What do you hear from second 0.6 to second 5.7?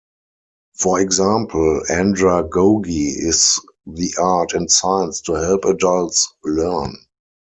For example, andragogy is the art and science to help